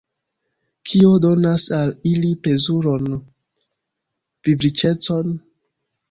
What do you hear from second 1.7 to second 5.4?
al ili plezuron, vivriĉecon?